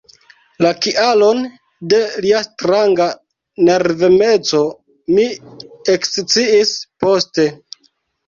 [0.65, 1.41] La kialon
[1.93, 3.07] de lia stranga
[3.67, 4.63] nervemeco
[5.17, 5.27] mi
[5.97, 6.73] eksciis
[7.05, 7.47] poste.